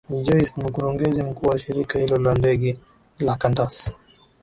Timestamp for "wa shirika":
1.49-1.99